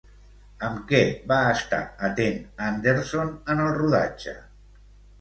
[0.67, 1.01] Amb què
[1.33, 4.39] va estar atent Anderson en el rodatge?